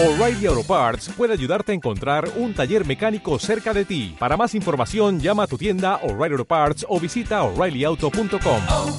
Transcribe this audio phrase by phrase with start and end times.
[0.00, 4.14] O'Reilly Auto Parts puede ayudarte a encontrar un taller mecánico cerca de ti.
[4.16, 8.60] Para más información, llama a tu tienda O'Reilly Auto Parts o visita oreillyauto.com.
[8.70, 8.96] oh,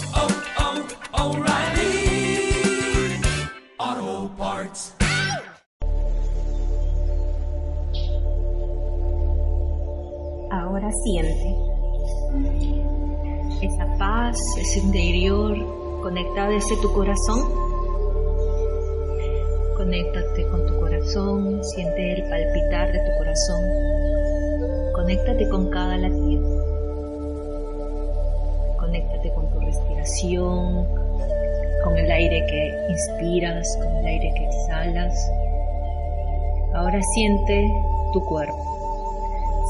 [3.78, 4.94] oh, Parts.
[10.52, 11.56] Ahora siente
[13.62, 15.56] esa paz, ese interior
[16.02, 17.79] conectado desde tu corazón.
[19.80, 23.64] Conéctate con tu corazón, siente el palpitar de tu corazón.
[24.94, 26.44] Conéctate con cada latido.
[28.78, 30.86] Conéctate con tu respiración,
[31.86, 35.32] con el aire que inspiras, con el aire que exhalas.
[36.74, 37.72] Ahora siente
[38.12, 38.62] tu cuerpo.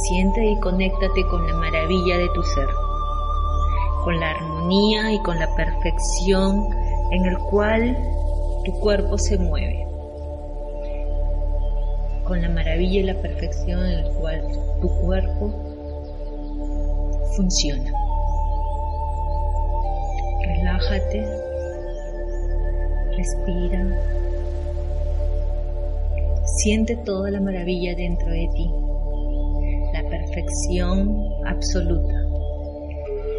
[0.08, 2.68] Siente y conéctate con la maravilla de tu ser,
[4.04, 6.68] con la armonía y con la perfección
[7.12, 7.96] en el cual
[8.66, 9.89] tu cuerpo se mueve,
[12.30, 14.42] con la maravilla y la perfección en el cual
[14.80, 15.52] tu cuerpo
[17.36, 17.92] funciona.
[20.48, 21.28] Relájate,
[23.18, 23.86] respira,
[26.46, 28.72] siente toda la maravilla dentro de ti
[29.92, 32.14] la perfección absoluta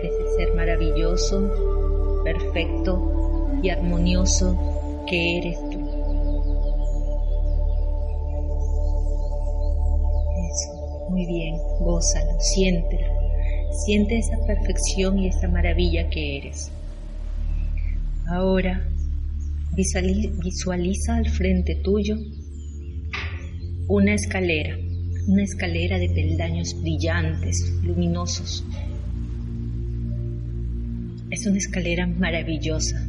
[0.03, 4.59] ese ser maravilloso, perfecto y armonioso
[5.07, 5.70] que eres
[11.21, 13.07] muy bien, gózalo, siéntelo.
[13.85, 16.71] Siente esa perfección y esa maravilla que eres.
[18.27, 18.89] Ahora
[20.43, 22.17] visualiza al frente tuyo
[23.89, 24.77] una escalera
[25.27, 28.65] una escalera de peldaños brillantes, luminosos.
[31.31, 33.07] Es una escalera maravillosa.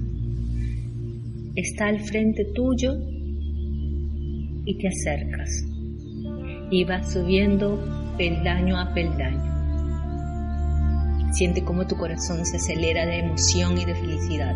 [1.56, 2.95] Está al frente tuyo
[4.66, 5.66] y te acercas.
[6.70, 9.52] Y vas subiendo peldaño a peldaño.
[11.31, 14.55] Siente cómo tu corazón se acelera de emoción y de felicidad.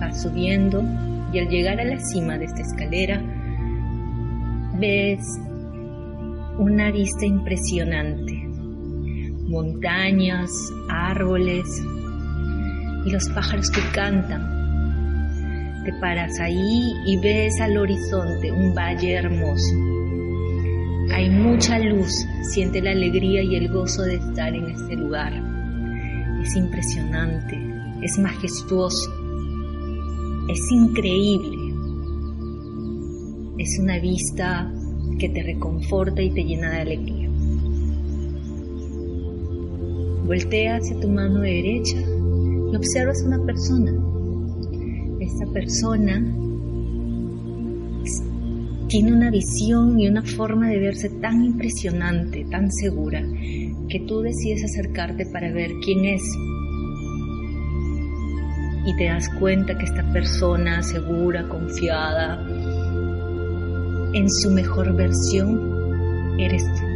[0.00, 0.82] Vas subiendo
[1.32, 3.22] y al llegar a la cima de esta escalera
[4.78, 5.20] ves
[6.58, 8.32] una vista impresionante.
[9.48, 10.50] Montañas,
[10.88, 11.66] árboles
[13.04, 14.55] y los pájaros que cantan.
[15.86, 19.72] Te paras ahí y ves al horizonte un valle hermoso.
[21.14, 25.32] Hay mucha luz, siente la alegría y el gozo de estar en este lugar.
[26.42, 27.56] Es impresionante,
[28.02, 29.12] es majestuoso,
[30.48, 31.56] es increíble.
[33.58, 34.68] Es una vista
[35.20, 37.30] que te reconforta y te llena de alegría.
[40.26, 42.00] Voltea hacia tu mano derecha
[42.72, 44.15] y observas a una persona.
[45.26, 46.22] Esta persona
[48.88, 53.20] tiene una visión y una forma de verse tan impresionante, tan segura,
[53.88, 56.22] que tú decides acercarte para ver quién es.
[58.86, 62.40] Y te das cuenta que esta persona segura, confiada,
[64.14, 66.86] en su mejor versión, eres tú.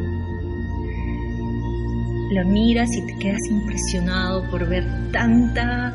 [2.33, 5.93] Lo miras y te quedas impresionado por ver tanta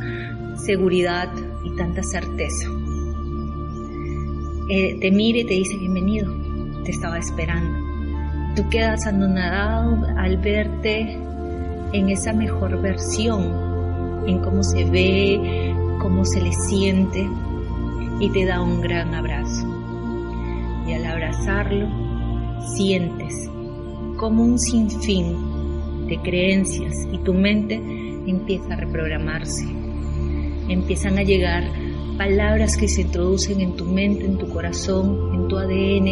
[0.66, 1.30] seguridad
[1.66, 2.70] y tanta certeza.
[4.70, 6.34] Eh, te mira y te dice bienvenido,
[6.84, 7.78] te estaba esperando.
[8.56, 11.20] Tú quedas anonadado al verte
[11.92, 17.28] en esa mejor versión, en cómo se ve, cómo se le siente
[18.20, 19.68] y te da un gran abrazo.
[20.88, 21.88] Y al abrazarlo,
[22.76, 23.50] sientes
[24.18, 29.85] como un sinfín de creencias y tu mente empieza a reprogramarse.
[30.68, 31.64] Empiezan a llegar
[32.18, 36.08] palabras que se introducen en tu mente, en tu corazón, en tu ADN,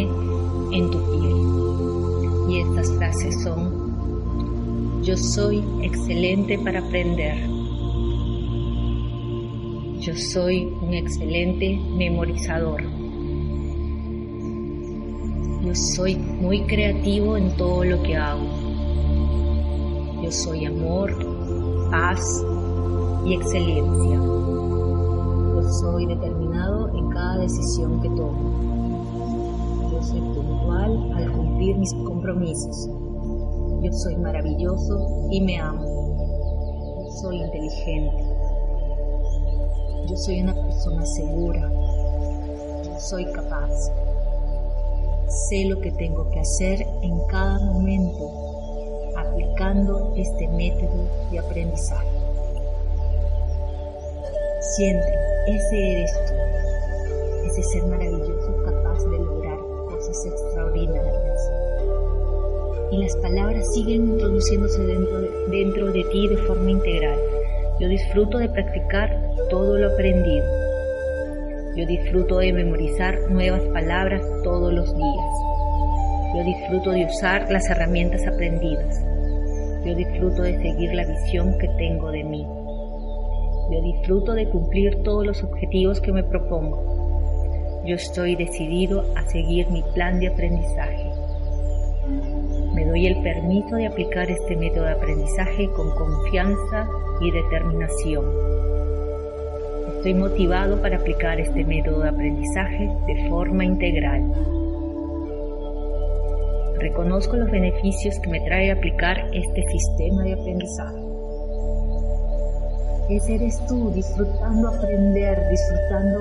[0.73, 2.51] en tu piel.
[2.51, 7.37] Y estas frases son, yo soy excelente para aprender.
[10.01, 12.83] Yo soy un excelente memorizador.
[15.65, 18.45] Yo soy muy creativo en todo lo que hago.
[20.21, 21.15] Yo soy amor,
[21.89, 22.21] paz
[23.25, 24.17] y excelencia.
[24.17, 29.89] Yo soy determinado en cada decisión que tomo.
[29.91, 32.89] Yo soy puntual al cumplir mis compromisos.
[33.81, 35.85] Yo soy maravilloso y me amo.
[37.03, 38.23] Yo soy inteligente.
[40.09, 41.71] Yo soy una persona segura.
[42.83, 43.89] Yo soy capaz.
[45.27, 48.31] Sé lo que tengo que hacer en cada momento
[49.15, 52.12] aplicando este método de aprendizaje.
[54.75, 55.13] Siente,
[55.45, 56.33] ese eres tú.
[57.45, 61.51] ese ser maravilloso capaz de lograr cosas extraordinarias.
[62.89, 67.19] Y las palabras siguen introduciéndose dentro de, dentro de ti de forma integral.
[67.79, 69.15] Yo disfruto de practicar
[69.51, 70.45] todo lo aprendido.
[71.75, 76.33] Yo disfruto de memorizar nuevas palabras todos los días.
[76.35, 78.99] Yo disfruto de usar las herramientas aprendidas.
[79.85, 82.62] Yo disfruto de seguir la visión que tengo de mí.
[83.71, 87.83] Yo disfruto de cumplir todos los objetivos que me propongo.
[87.85, 91.11] Yo estoy decidido a seguir mi plan de aprendizaje.
[92.73, 96.87] Me doy el permiso de aplicar este método de aprendizaje con confianza
[97.21, 98.25] y determinación.
[99.97, 104.23] Estoy motivado para aplicar este método de aprendizaje de forma integral.
[106.79, 111.02] Reconozco los beneficios que me trae aplicar este sistema de aprendizaje.
[113.09, 116.19] Ese eres tú disfrutando aprender, disfrutando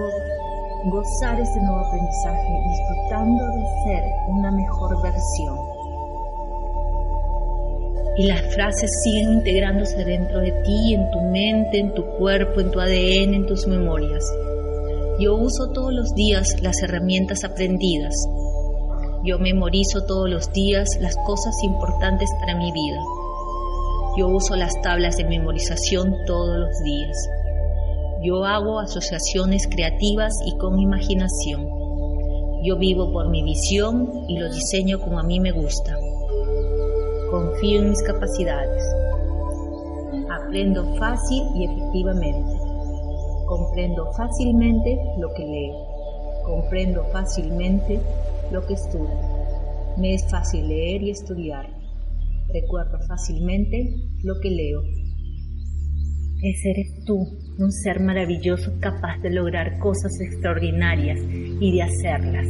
[0.90, 5.58] gozar ese nuevo aprendizaje, disfrutando de ser una mejor versión.
[8.16, 12.70] Y las frases siguen integrándose dentro de ti, en tu mente, en tu cuerpo, en
[12.70, 14.24] tu ADN, en tus memorias.
[15.20, 18.14] Yo uso todos los días las herramientas aprendidas.
[19.24, 22.98] Yo memorizo todos los días las cosas importantes para mi vida.
[24.14, 27.16] Yo uso las tablas de memorización todos los días.
[28.22, 31.66] Yo hago asociaciones creativas y con imaginación.
[32.62, 35.96] Yo vivo por mi visión y lo diseño como a mí me gusta.
[37.30, 38.84] Confío en mis capacidades.
[40.30, 42.52] Aprendo fácil y efectivamente.
[43.46, 45.86] Comprendo fácilmente lo que leo.
[46.44, 47.98] Comprendo fácilmente
[48.50, 49.08] lo que estudio.
[49.96, 51.81] Me es fácil leer y estudiar.
[52.52, 54.82] Recuerdo fácilmente lo que leo.
[56.42, 57.24] Ese eres tú,
[57.58, 61.18] un ser maravilloso capaz de lograr cosas extraordinarias
[61.60, 62.46] y de hacerlas.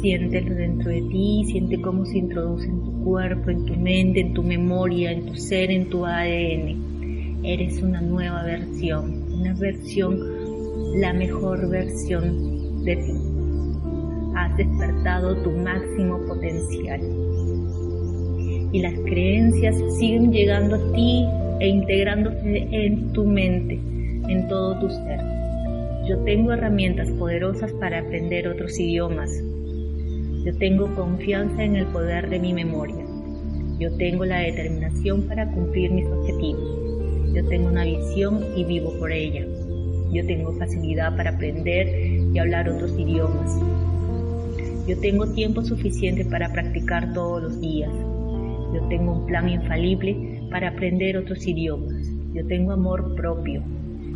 [0.00, 4.34] Siéntelo dentro de ti, siente cómo se introduce en tu cuerpo, en tu mente, en
[4.34, 7.44] tu memoria, en tu ser, en tu ADN.
[7.44, 10.18] Eres una nueva versión, una versión,
[10.98, 13.12] la mejor versión de ti.
[14.34, 17.29] Has despertado tu máximo potencial.
[18.72, 21.26] Y las creencias siguen llegando a ti
[21.60, 23.74] e integrándose en tu mente,
[24.28, 25.20] en todo tu ser.
[26.08, 29.30] Yo tengo herramientas poderosas para aprender otros idiomas,
[30.44, 33.04] yo tengo confianza en el poder de mi memoria.
[33.78, 37.34] Yo tengo la determinación para cumplir mis objetivos.
[37.34, 39.44] Yo tengo una visión y vivo por ella.
[40.10, 41.88] Yo tengo facilidad para aprender
[42.32, 43.54] y hablar otros idiomas.
[44.86, 47.90] Yo tengo tiempo suficiente para practicar todos los días.
[48.72, 52.06] Yo tengo un plan infalible para aprender otros idiomas.
[52.32, 53.62] Yo tengo amor propio.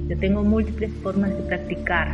[0.09, 2.09] Yo tengo múltiples formas de practicar.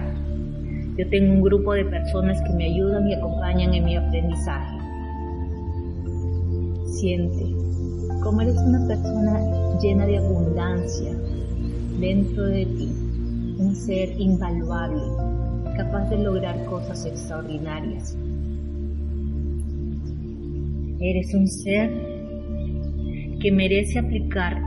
[0.97, 4.79] Yo tengo un grupo de personas que me ayudan y acompañan en mi aprendizaje.
[6.87, 7.45] Siente
[8.23, 11.13] cómo eres una persona llena de abundancia
[11.99, 12.89] dentro de ti,
[13.59, 15.03] un ser invaluable,
[15.77, 18.17] capaz de lograr cosas extraordinarias.
[21.01, 22.10] Eres un ser
[23.41, 24.61] que merece aplicar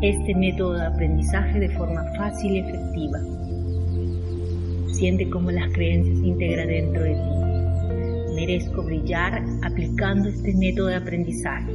[0.00, 3.18] este método de aprendizaje de forma fácil y efectiva.
[4.88, 8.34] Siente cómo las creencias se integran dentro de ti.
[8.34, 11.72] Merezco brillar aplicando este método de aprendizaje.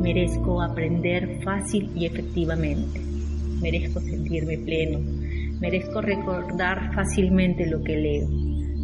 [0.00, 3.00] Merezco aprender fácil y efectivamente.
[3.60, 5.00] Merezco sentirme pleno.
[5.60, 8.28] Merezco recordar fácilmente lo que leo.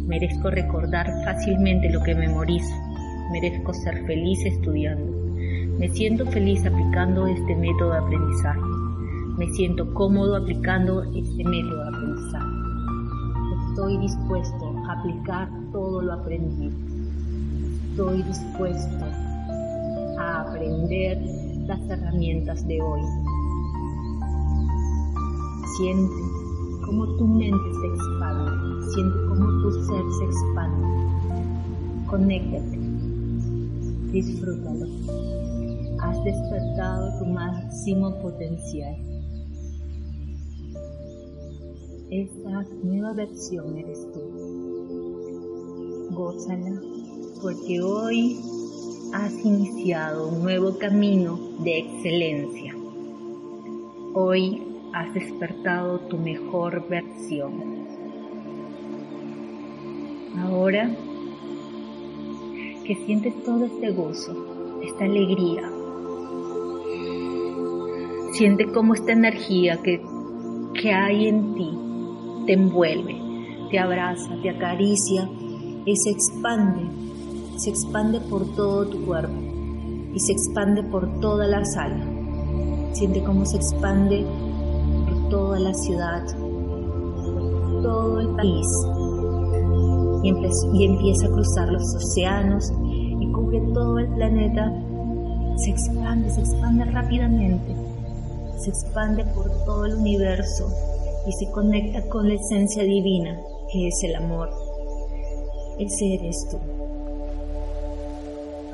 [0.07, 2.75] Merezco recordar fácilmente lo que memorizo.
[3.31, 5.20] Merezco ser feliz estudiando.
[5.81, 8.61] Me siento feliz aplicando este método de aprendizaje.
[9.37, 12.61] Me siento cómodo aplicando este método de aprendizaje
[13.71, 16.75] estoy dispuesto a aplicar todo lo aprendido.
[17.89, 19.05] Estoy dispuesto
[20.19, 21.17] a aprender
[21.65, 23.01] las herramientas de hoy.
[25.77, 26.13] Siente
[26.85, 30.87] cómo tu mente se expande, siente cómo tu ser se expande.
[32.07, 32.79] Conéctate,
[34.11, 35.40] disfrútalo.
[36.01, 38.95] Has despertado tu máximo potencial.
[42.09, 44.19] Esta nueva versión eres tú.
[46.11, 46.81] Gózala,
[47.41, 48.39] porque hoy
[49.13, 52.75] has iniciado un nuevo camino de excelencia.
[54.13, 54.61] Hoy
[54.93, 57.53] has despertado tu mejor versión.
[60.37, 60.89] Ahora
[62.85, 64.35] que sientes todo este gozo,
[64.81, 65.70] esta alegría,
[68.31, 70.01] siente cómo esta energía que,
[70.81, 71.77] que hay en ti
[72.45, 73.19] te envuelve.
[73.69, 75.29] te abraza, te acaricia
[75.85, 76.81] y se expande,
[77.57, 79.33] se expande por todo tu cuerpo
[80.13, 82.05] y se expande por toda la sala.
[82.91, 84.25] Siente cómo se expande
[85.05, 88.67] por toda la ciudad, por todo el país
[90.23, 90.29] y,
[90.77, 92.71] y empieza a cruzar los océanos
[93.19, 94.71] y cubre todo el planeta.
[95.57, 97.75] Se expande, se expande rápidamente,
[98.61, 100.67] se expande por todo el universo
[101.27, 103.39] y se conecta con la esencia divina
[103.71, 104.49] que es el amor.
[105.79, 106.57] Ese eres tú.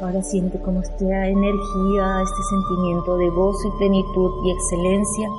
[0.01, 5.29] Ahora siente como esta energía, este sentimiento de gozo y plenitud y excelencia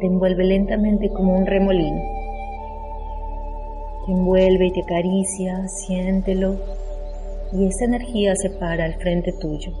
[0.00, 2.00] te envuelve lentamente como un remolino.
[4.06, 6.56] Te envuelve y te acaricia, siéntelo.
[7.52, 9.72] Y esa energía se para al frente tuyo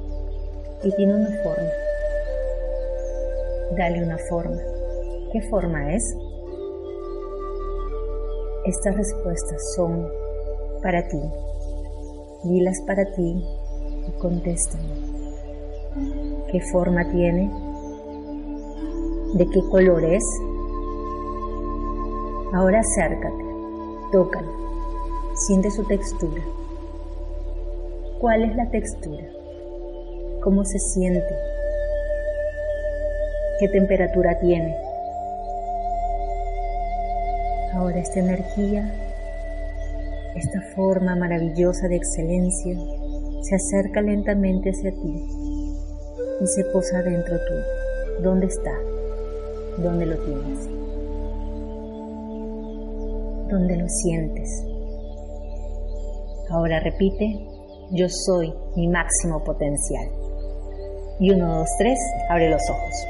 [0.84, 1.89] y tiene una forma.
[3.76, 4.60] Dale una forma.
[5.32, 6.16] ¿Qué forma es?
[8.64, 10.08] Estas respuestas son
[10.82, 11.20] para ti.
[12.44, 13.44] Dilas para ti
[14.08, 14.84] y contéstame.
[16.50, 17.50] ¿Qué forma tiene?
[19.34, 20.24] ¿De qué color es?
[22.52, 23.44] Ahora acércate,
[24.10, 24.50] tócalo,
[25.34, 26.42] siente su textura.
[28.18, 29.24] ¿Cuál es la textura?
[30.42, 31.49] ¿Cómo se siente?
[33.60, 34.74] ¿Qué temperatura tiene?
[37.74, 38.90] Ahora esta energía,
[40.34, 42.74] esta forma maravillosa de excelencia,
[43.42, 45.26] se acerca lentamente hacia ti
[46.40, 48.22] y se posa dentro tuyo.
[48.22, 48.72] ¿Dónde está?
[49.76, 50.66] ¿Dónde lo tienes?
[53.50, 54.64] ¿Dónde lo sientes?
[56.48, 57.46] Ahora repite,
[57.90, 60.08] yo soy mi máximo potencial.
[61.18, 61.98] Y uno, dos, tres,
[62.30, 63.09] abre los ojos.